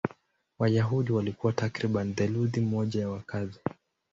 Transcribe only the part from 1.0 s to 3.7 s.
walikuwa takriban theluthi moja ya wakazi.